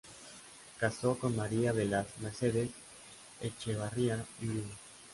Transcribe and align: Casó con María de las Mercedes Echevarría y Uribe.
Casó 0.79 1.15
con 1.19 1.35
María 1.35 1.73
de 1.73 1.85
las 1.85 2.07
Mercedes 2.21 2.71
Echevarría 3.39 4.25
y 4.41 4.47
Uribe. 4.49 4.73